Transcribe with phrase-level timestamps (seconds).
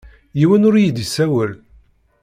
[0.39, 1.53] Yiwen ur iyi-d-issawel.